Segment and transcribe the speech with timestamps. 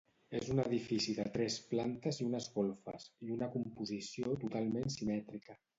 [0.37, 5.63] És un edifici de tres plantes i unes golfes, i una composició totalment simètrica.